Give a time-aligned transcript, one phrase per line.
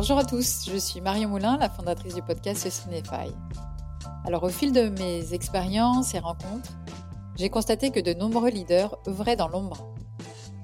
[0.00, 3.34] Bonjour à tous, je suis Marion Moulin, la fondatrice du podcast Cinefy.
[4.24, 6.72] Alors au fil de mes expériences et rencontres,
[7.36, 9.92] j'ai constaté que de nombreux leaders œuvraient dans l'ombre,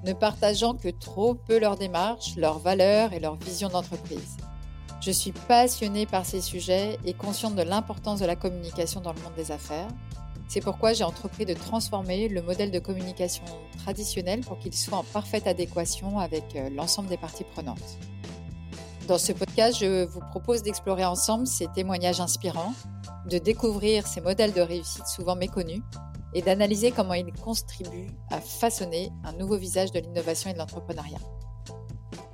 [0.03, 4.37] ne partageant que trop peu leur démarche, leurs valeurs et leur vision d'entreprise.
[5.01, 9.21] Je suis passionnée par ces sujets et consciente de l'importance de la communication dans le
[9.21, 9.89] monde des affaires.
[10.47, 13.43] C'est pourquoi j'ai entrepris de transformer le modèle de communication
[13.83, 17.99] traditionnel pour qu'il soit en parfaite adéquation avec euh, l'ensemble des parties prenantes.
[19.07, 22.73] Dans ce podcast, je vous propose d'explorer ensemble ces témoignages inspirants,
[23.29, 25.81] de découvrir ces modèles de réussite souvent méconnus
[26.33, 31.19] et d'analyser comment ils contribuent à façonner un nouveau visage de l'innovation et de l'entrepreneuriat.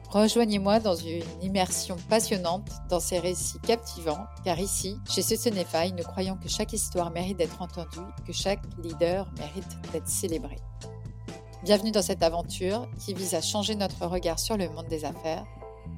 [0.09, 6.37] Rejoignez-moi dans une immersion passionnante dans ces récits captivants, car ici, chez Socenify, nous croyons
[6.37, 10.57] que chaque histoire mérite d'être entendue, que chaque leader mérite d'être célébré.
[11.63, 15.45] Bienvenue dans cette aventure qui vise à changer notre regard sur le monde des affaires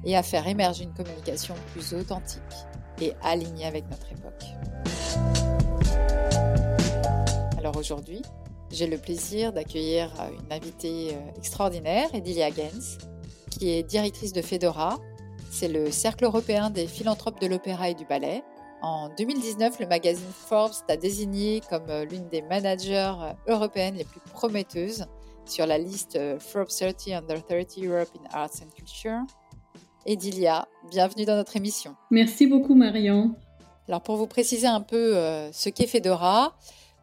[0.04, 2.42] et à faire émerger une communication plus authentique
[3.00, 4.44] et alignée avec notre époque.
[7.58, 8.22] Alors aujourd'hui,
[8.70, 12.98] j'ai le plaisir d'accueillir une invitée euh, extraordinaire, Edilia Gens,
[13.50, 14.98] qui est directrice de Fedora.
[15.50, 18.42] C'est le Cercle européen des philanthropes de l'opéra et du ballet.
[18.82, 24.04] En 2019, le magazine Forbes t'a désigné comme euh, l'une des managers euh, européennes les
[24.04, 25.06] plus prometteuses
[25.44, 29.22] sur la liste Forbes 30 Under 30 Europe in Arts and Culture.
[30.08, 31.96] Edilia, bienvenue dans notre émission.
[32.12, 33.34] Merci beaucoup Marion.
[33.88, 36.56] Alors pour vous préciser un peu euh, ce qu'est Fedora,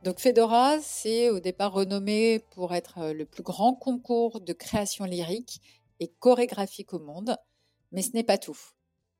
[0.05, 5.03] donc Fedora, c'est au départ renommé pour être euh, le plus grand concours de création
[5.03, 5.59] lyrique
[5.99, 7.35] et chorégraphique au monde,
[7.91, 8.57] mais ce n'est pas tout.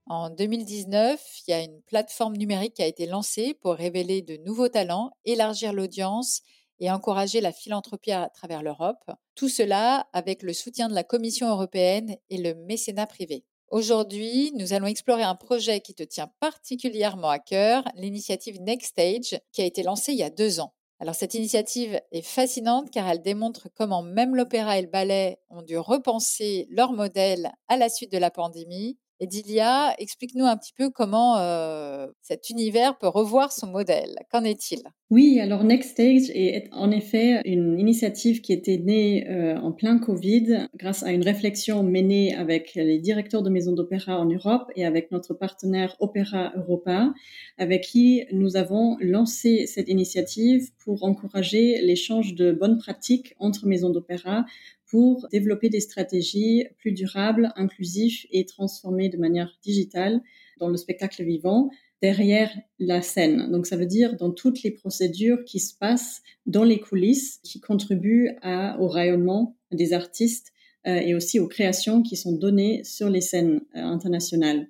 [0.05, 4.37] En 2019, il y a une plateforme numérique qui a été lancée pour révéler de
[4.45, 6.41] nouveaux talents, élargir l'audience
[6.79, 9.11] et encourager la philanthropie à travers l'Europe.
[9.35, 13.43] Tout cela avec le soutien de la Commission européenne et le mécénat privé.
[13.73, 19.41] Aujourd'hui, nous allons explorer un projet qui te tient particulièrement à cœur, l'initiative Next Stage,
[19.51, 20.75] qui a été lancée il y a deux ans.
[20.99, 25.63] Alors cette initiative est fascinante car elle démontre comment même l'opéra et le ballet ont
[25.63, 30.89] dû repenser leur modèle à la suite de la pandémie Edilia, explique-nous un petit peu
[30.89, 34.15] comment euh, cet univers peut revoir son modèle.
[34.31, 34.81] Qu'en est-il?
[35.11, 39.99] Oui, alors Next Stage est en effet une initiative qui était née euh, en plein
[39.99, 44.85] Covid grâce à une réflexion menée avec les directeurs de maisons d'opéra en Europe et
[44.85, 47.13] avec notre partenaire Opéra Europa,
[47.57, 53.91] avec qui nous avons lancé cette initiative pour encourager l'échange de bonnes pratiques entre maisons
[53.91, 54.45] d'opéra
[54.93, 60.21] pour développer des stratégies plus durables, inclusives et transformées de manière digitale
[60.59, 61.71] dans le spectacle vivant
[62.03, 63.49] derrière la scène.
[63.49, 67.59] Donc ça veut dire dans toutes les procédures qui se passent dans les coulisses, qui
[67.59, 68.29] contribuent
[68.77, 70.53] au rayonnement des artistes
[70.85, 74.67] euh, et aussi aux créations qui sont données sur les scènes euh, internationales.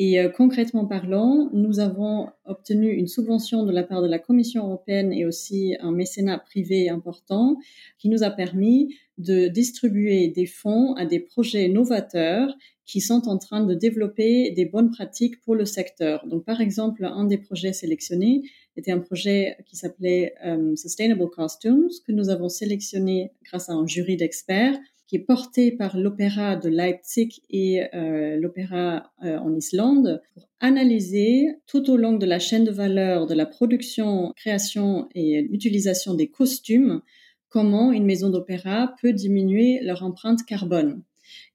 [0.00, 4.64] Et euh, concrètement parlant, nous avons obtenu une subvention de la part de la Commission
[4.64, 7.56] européenne et aussi un mécénat privé important
[7.98, 12.54] qui nous a permis de distribuer des fonds à des projets novateurs
[12.86, 16.24] qui sont en train de développer des bonnes pratiques pour le secteur.
[16.28, 18.42] Donc, par exemple, un des projets sélectionnés
[18.76, 23.86] était un projet qui s'appelait euh, Sustainable Costumes, que nous avons sélectionné grâce à un
[23.86, 30.20] jury d'experts qui est porté par l'opéra de Leipzig et euh, l'opéra euh, en Islande
[30.34, 35.40] pour analyser tout au long de la chaîne de valeur de la production, création et
[35.50, 37.00] utilisation des costumes
[37.48, 41.02] comment une maison d'opéra peut diminuer leur empreinte carbone.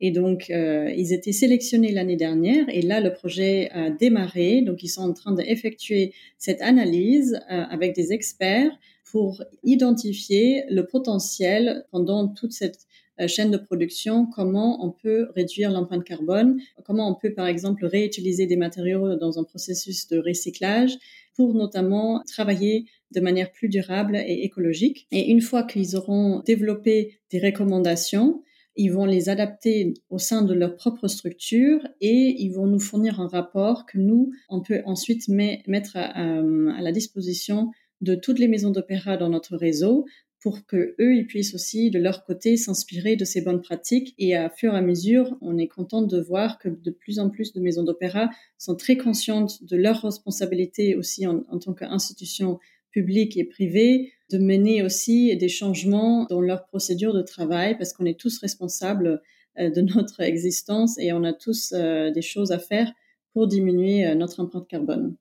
[0.01, 4.61] Et donc, euh, ils étaient sélectionnés l'année dernière et là, le projet a démarré.
[4.61, 8.71] Donc, ils sont en train d'effectuer cette analyse avec des experts
[9.05, 12.87] pour identifier le potentiel pendant toute cette
[13.27, 18.47] chaîne de production, comment on peut réduire l'empreinte carbone, comment on peut par exemple réutiliser
[18.47, 20.97] des matériaux dans un processus de recyclage
[21.35, 25.07] pour notamment travailler de manière plus durable et écologique.
[25.11, 28.43] Et une fois qu'ils auront développé des recommandations,
[28.75, 33.19] ils vont les adapter au sein de leur propre structure et ils vont nous fournir
[33.19, 37.69] un rapport que nous, on peut ensuite mettre à, à la disposition
[38.01, 40.05] de toutes les maisons d'opéra dans notre réseau
[40.43, 44.35] pour que eux ils puissent aussi de leur côté s'inspirer de ces bonnes pratiques et
[44.35, 47.53] à fur et à mesure on est content de voir que de plus en plus
[47.53, 52.59] de maisons d'opéra sont très conscientes de leurs responsabilités aussi en, tant qu'institution
[52.91, 58.05] publique et privée de mener aussi des changements dans leurs procédures de travail parce qu'on
[58.05, 59.21] est tous responsables
[59.57, 62.91] euh, de notre existence et on a tous euh, des choses à faire
[63.31, 65.15] pour diminuer euh, notre empreinte carbone.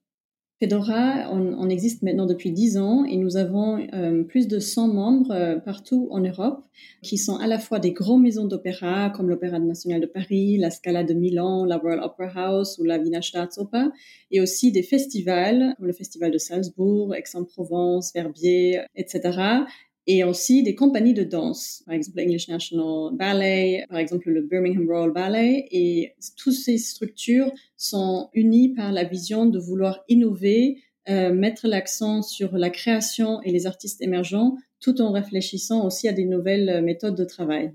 [0.63, 5.31] Fedora, on, existe maintenant depuis 10 ans et nous avons euh, plus de 100 membres
[5.31, 6.63] euh, partout en Europe
[7.01, 10.71] qui sont à la fois des grandes maisons d'opéra comme l'Opéra national de Paris, la
[10.71, 13.87] Scala de Milan, la Royal Opera House ou la Wiener Staatsoper
[14.31, 19.65] et aussi des festivals comme le Festival de Salzbourg, Aix-en-Provence, Verbier, etc
[20.05, 24.85] et aussi des compagnies de danse, par exemple l'English National Ballet, par exemple le Birmingham
[24.87, 31.33] Royal Ballet, et toutes ces structures sont unies par la vision de vouloir innover, euh,
[31.33, 36.25] mettre l'accent sur la création et les artistes émergents, tout en réfléchissant aussi à des
[36.25, 37.73] nouvelles méthodes de travail.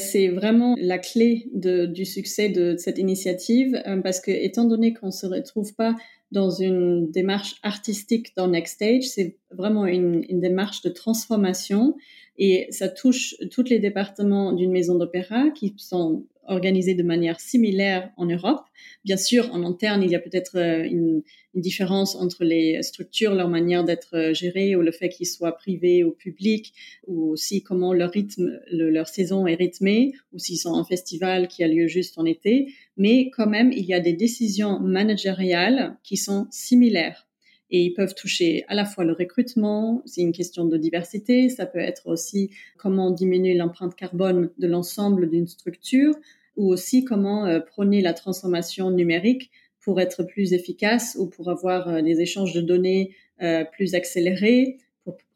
[0.00, 5.10] C'est vraiment la clé du succès de cette initiative euh, parce que, étant donné qu'on
[5.10, 5.96] se retrouve pas
[6.32, 9.04] dans une démarche artistique dans Next Stage.
[9.04, 11.96] C'est vraiment une, démarche de transformation
[12.38, 18.10] et ça touche tous les départements d'une maison d'opéra qui sont organisés de manière similaire
[18.16, 18.64] en Europe.
[19.04, 21.22] Bien sûr, en interne, il y a peut-être euh, une,
[21.54, 26.04] différence entre les structures, leur manière d'être euh, gérées ou le fait qu'ils soient privés
[26.04, 26.72] ou publics
[27.08, 31.64] ou aussi comment leur rythme, leur saison est rythmée ou s'ils sont en festival qui
[31.64, 36.16] a lieu juste en été mais quand même, il y a des décisions managériales qui
[36.16, 37.26] sont similaires
[37.70, 41.66] et ils peuvent toucher à la fois le recrutement, c'est une question de diversité, ça
[41.66, 46.14] peut être aussi comment diminuer l'empreinte carbone de l'ensemble d'une structure
[46.60, 51.88] ou aussi comment euh, prôner la transformation numérique pour être plus efficace ou pour avoir
[51.88, 54.78] euh, des échanges de données euh, plus accélérés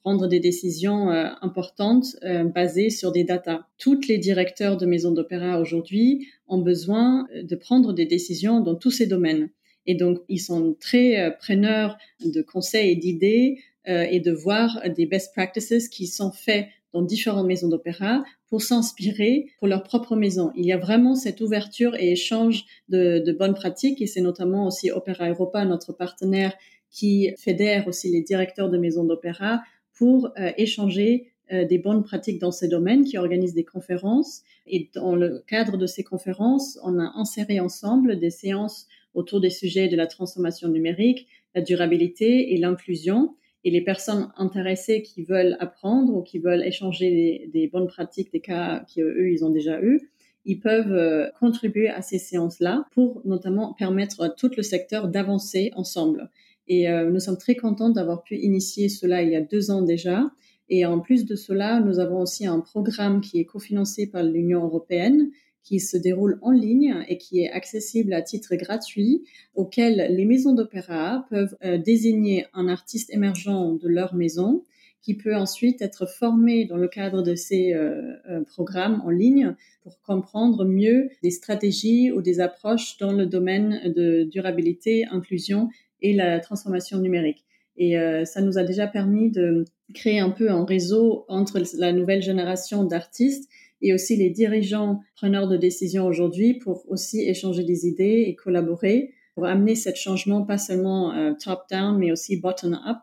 [0.02, 1.08] prendre des décisions
[1.40, 2.14] importantes
[2.54, 3.64] basées sur des datas.
[3.78, 8.90] Toutes les directeurs de maisons d'opéra aujourd'hui ont besoin de prendre des décisions dans tous
[8.90, 9.48] ces domaines.
[9.86, 15.32] Et donc, ils sont très preneurs de conseils et d'idées et de voir des best
[15.32, 20.52] practices qui sont faits dans différentes maisons d'opéra pour s'inspirer pour leur propre maison.
[20.56, 24.66] Il y a vraiment cette ouverture et échange de, de bonnes pratiques et c'est notamment
[24.66, 26.54] aussi Opéra Europa, notre partenaire,
[26.90, 29.62] qui fédère aussi les directeurs de maisons d'opéra
[29.92, 34.42] pour euh, échanger euh, des bonnes pratiques dans ces domaines, qui organisent des conférences.
[34.66, 39.50] Et dans le cadre de ces conférences, on a inséré ensemble des séances autour des
[39.50, 43.34] sujets de la transformation numérique, la durabilité et l'inclusion.
[43.64, 48.40] Et les personnes intéressées qui veulent apprendre ou qui veulent échanger des, bonnes pratiques, des
[48.40, 50.10] cas qu'eux, ils ont déjà eu,
[50.44, 55.70] ils peuvent euh, contribuer à ces séances-là pour notamment permettre à tout le secteur d'avancer
[55.74, 56.30] ensemble.
[56.68, 59.82] Et euh, nous sommes très contents d'avoir pu initier cela il y a deux ans
[59.82, 60.30] déjà.
[60.68, 64.64] Et en plus de cela, nous avons aussi un programme qui est cofinancé par l'Union
[64.64, 65.30] européenne,
[65.64, 69.24] qui se déroule en ligne et qui est accessible à titre gratuit,
[69.54, 74.62] auquel les maisons d'opéra peuvent euh, désigner un artiste émergent de leur maison,
[75.00, 78.14] qui peut ensuite être formé dans le cadre de ces euh,
[78.46, 84.22] programmes en ligne pour comprendre mieux des stratégies ou des approches dans le domaine de
[84.24, 85.68] durabilité, inclusion
[86.00, 87.44] et la transformation numérique.
[87.76, 89.64] Et euh, ça nous a déjà permis de
[89.94, 93.50] créer un peu un réseau entre la nouvelle génération d'artistes
[93.84, 99.12] et aussi les dirigeants preneurs de décisions aujourd'hui pour aussi échanger des idées et collaborer
[99.34, 102.98] pour amener ce changement pas seulement euh, top-down mais aussi bottom-up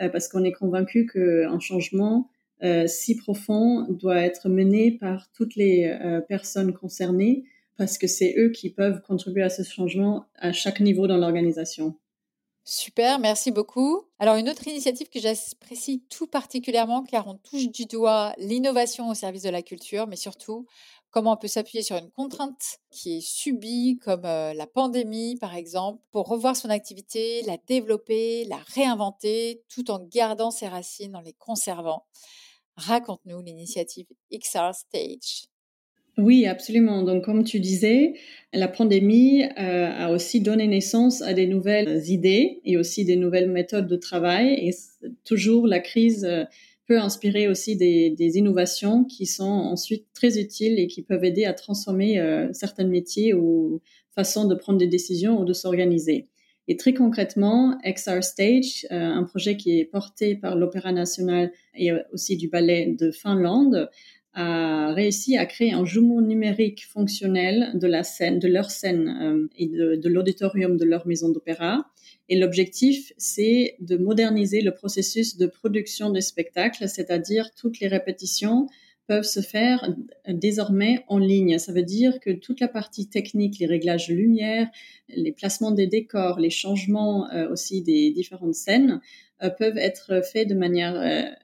[0.00, 2.28] euh, parce qu'on est convaincu qu'un changement
[2.86, 5.94] si profond doit être mené par toutes les
[6.26, 7.44] personnes concernées
[7.76, 11.94] parce que c'est eux qui peuvent contribuer à ce changement à chaque niveau dans l'organisation.
[12.68, 14.02] Super, merci beaucoup.
[14.18, 19.14] Alors une autre initiative que j'apprécie tout particulièrement car on touche du doigt l'innovation au
[19.14, 20.66] service de la culture, mais surtout
[21.12, 25.54] comment on peut s'appuyer sur une contrainte qui est subie comme euh, la pandémie par
[25.54, 31.20] exemple pour revoir son activité, la développer, la réinventer tout en gardant ses racines en
[31.20, 32.04] les conservant.
[32.76, 35.46] Raconte-nous l'initiative XR Stage.
[36.18, 37.02] Oui, absolument.
[37.02, 38.14] Donc, comme tu disais,
[38.54, 43.50] la pandémie euh, a aussi donné naissance à des nouvelles idées et aussi des nouvelles
[43.50, 44.54] méthodes de travail.
[44.66, 44.74] Et
[45.24, 46.44] toujours, la crise euh,
[46.86, 51.44] peut inspirer aussi des, des, innovations qui sont ensuite très utiles et qui peuvent aider
[51.44, 53.82] à transformer euh, certains métiers ou
[54.14, 56.28] façons de prendre des décisions ou de s'organiser.
[56.68, 62.36] Et très concrètement, XR Stage, un projet qui est porté par l'Opéra national et aussi
[62.36, 63.88] du ballet de Finlande,
[64.38, 69.48] a réussi à créer un jumeau numérique fonctionnel de la scène, de leur scène euh,
[69.56, 71.86] et de, l'auditorium de leur maison d'opéra.
[72.28, 78.66] Et l'objectif, c'est de moderniser le processus de production des spectacles, c'est-à-dire toutes les répétitions
[79.06, 79.94] peuvent se faire
[80.28, 81.58] désormais en ligne.
[81.58, 84.68] Ça veut dire que toute la partie technique, les réglages de lumière,
[85.08, 89.00] les placements des décors, les changements euh, aussi des différentes scènes
[89.58, 90.96] peuvent être faits de manière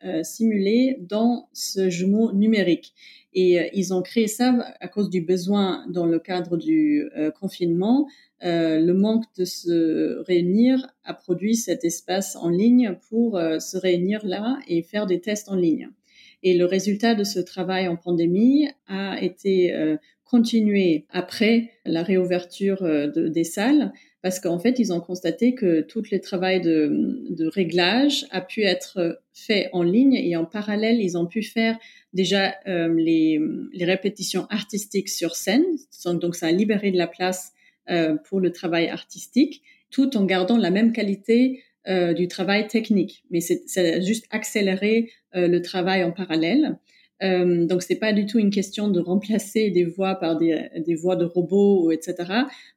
[0.04, 2.94] euh, simulée dans ce jumeau numérique.
[3.34, 7.30] Et euh, ils ont créé ça à cause du besoin dans le cadre du euh,
[7.30, 8.08] confinement.
[8.44, 14.26] Euh, le manque de se réunir a produit cet espace en ligne pour se réunir
[14.26, 15.90] là et faire des tests en ligne.
[16.42, 19.72] Et le résultat de ce travail en pandémie a été
[20.24, 22.82] continué après la réouverture
[23.14, 28.26] des salles parce qu'en fait, ils ont constaté que tout le travail de, de, réglage
[28.30, 31.76] a pu être fait en ligne et en parallèle, ils ont pu faire
[32.12, 33.40] déjà euh, les,
[33.72, 35.64] les, répétitions artistiques sur scène.
[36.06, 37.52] Donc, ça a libéré de la place
[37.90, 43.24] euh, pour le travail artistique, tout en gardant la même qualité euh, du travail technique.
[43.32, 46.78] Mais c'est juste accéléré euh, le travail en parallèle.
[47.22, 51.16] Euh, donc c'est pas du tout une question de remplacer des voix par des, voix
[51.16, 52.16] de robots, etc.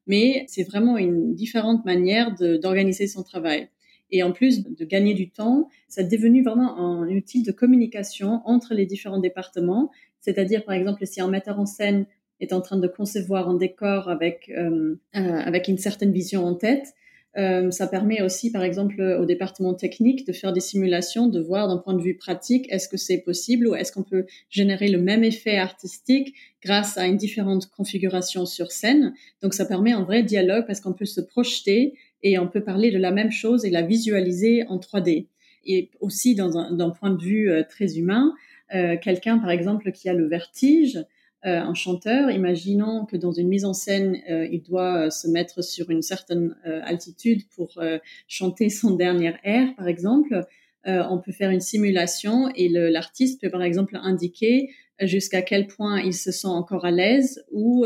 [0.07, 3.69] Mais c'est vraiment une différente manière d'organiser son travail.
[4.11, 8.41] Et en plus de gagner du temps, ça est devenu vraiment un outil de communication
[8.45, 9.91] entre les différents départements.
[10.21, 12.05] C'est-à-dire, par exemple, si un metteur en scène
[12.39, 16.53] est en train de concevoir un décor avec, euh, euh avec une certaine vision en
[16.53, 16.93] tête,
[17.37, 21.67] euh, ça permet aussi, par exemple, au département technique de faire des simulations, de voir
[21.67, 24.99] d'un point de vue pratique, est-ce que c'est possible ou est-ce qu'on peut générer le
[24.99, 29.13] même effet artistique grâce à une différente configuration sur scène.
[29.41, 32.91] Donc, ça permet un vrai dialogue parce qu'on peut se projeter et on peut parler
[32.91, 35.27] de la même chose et la visualiser en 3D.
[35.65, 38.33] Et aussi, d'un point de vue euh, très humain,
[38.73, 40.99] euh, quelqu'un, par exemple, qui a le vertige,
[41.45, 45.27] euh, un chanteur, imaginons que dans une mise en scène, euh, il doit euh, se
[45.27, 47.79] mettre sur une certaine altitude pour
[48.27, 50.41] chanter son dernier air, par exemple.
[50.85, 54.69] on peut faire une simulation et l'artiste peut, par exemple, indiquer
[55.01, 57.85] jusqu'à quel point il se sent encore à l'aise ou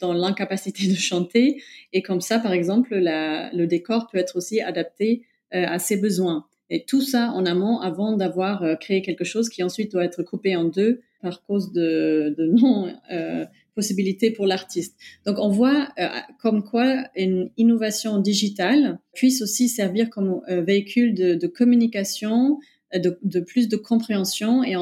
[0.00, 1.62] dans l'incapacité de chanter.
[1.92, 6.46] Et comme ça, par exemple, le décor peut être aussi adapté à ses besoins.
[6.70, 10.56] Et tout ça en amont avant d'avoir créé quelque chose qui ensuite doit être coupé
[10.56, 14.96] en deux par cause de, non euh, possibilités pour l'artiste.
[15.26, 16.06] Donc on voit euh,
[16.40, 22.58] comme quoi une innovation digitale puisse aussi servir comme euh, véhicule de, communication,
[22.94, 24.74] euh, de, plus de compréhension et,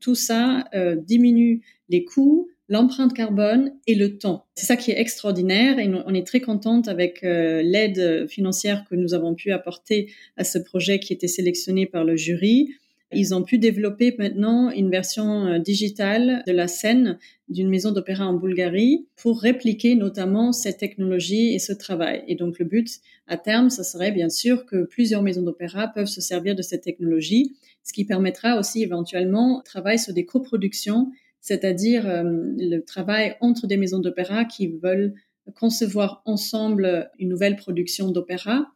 [0.00, 0.64] tout ça
[1.06, 4.46] diminue les coûts, l'empreinte carbone et le temps.
[4.54, 9.12] C'est ça qui est extraordinaire et on est très contente avec l'aide financière que nous
[9.12, 12.70] avons pu apporter à ce projet qui était sélectionné par le jury.
[13.12, 18.26] Ils ont pu développer maintenant une version euh, digitale de la scène d'une maison d'opéra
[18.26, 22.22] en Bulgarie pour répliquer notamment cette technologie et ce travail.
[22.28, 22.88] Et donc le but
[23.26, 26.82] à terme, ce serait bien sûr que plusieurs maisons d'opéra peuvent se servir de cette
[26.82, 33.34] technologie, ce qui permettra aussi éventuellement de travailler sur des coproductions, c'est-à-dire euh, le travail
[33.40, 35.14] entre des maisons d'opéra qui veulent
[35.58, 38.66] concevoir ensemble une nouvelle production d'opéra,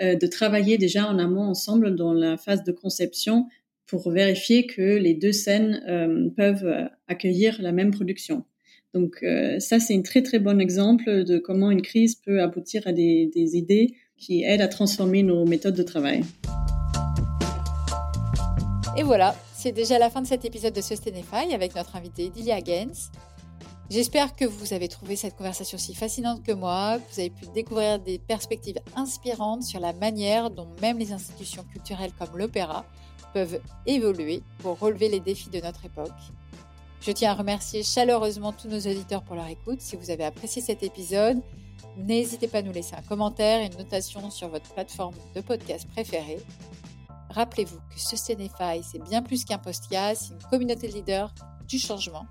[0.00, 3.46] euh, de travailler déjà en amont ensemble dans la phase de conception
[3.90, 8.44] pour vérifier que les deux scènes euh, peuvent euh, accueillir la même production.
[8.94, 12.86] Donc euh, ça, c'est un très très bon exemple de comment une crise peut aboutir
[12.86, 16.22] à des, des idées qui aident à transformer nos méthodes de travail.
[18.96, 22.58] Et voilà, c'est déjà la fin de cet épisode de Sustainify avec notre invitée Dilia
[22.58, 23.10] Gens.
[23.90, 27.46] J'espère que vous avez trouvé cette conversation si fascinante que moi, que vous avez pu
[27.54, 32.84] découvrir des perspectives inspirantes sur la manière dont même les institutions culturelles comme l'opéra
[33.32, 36.10] peuvent évoluer pour relever les défis de notre époque.
[37.00, 39.80] Je tiens à remercier chaleureusement tous nos auditeurs pour leur écoute.
[39.80, 41.40] Si vous avez apprécié cet épisode,
[41.96, 45.88] n'hésitez pas à nous laisser un commentaire et une notation sur votre plateforme de podcast
[45.88, 46.40] préférée.
[47.30, 51.32] Rappelez-vous que Sustainify, c'est bien plus qu'un podcast, c'est une communauté de leaders
[51.66, 52.26] du changement.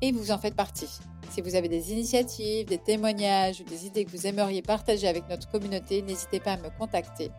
[0.00, 0.88] Et vous en faites partie.
[1.30, 5.28] Si vous avez des initiatives, des témoignages ou des idées que vous aimeriez partager avec
[5.28, 7.30] notre communauté, n'hésitez pas à me contacter.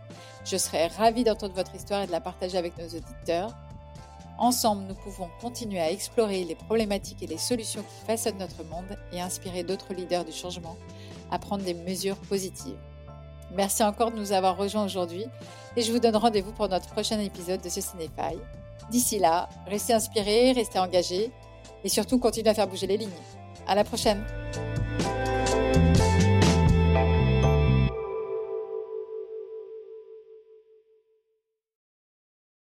[0.45, 3.53] Je serai ravie d'entendre votre histoire et de la partager avec nos auditeurs.
[4.39, 8.97] Ensemble, nous pouvons continuer à explorer les problématiques et les solutions qui façonnent notre monde
[9.11, 10.77] et inspirer d'autres leaders du changement
[11.29, 12.79] à prendre des mesures positives.
[13.53, 15.25] Merci encore de nous avoir rejoints aujourd'hui
[15.75, 18.39] et je vous donne rendez-vous pour notre prochain épisode de ce Cinéphaille.
[18.89, 21.29] D'ici là, restez inspirés, restez engagés
[21.83, 23.09] et surtout continuez à faire bouger les lignes.
[23.67, 24.23] À la prochaine!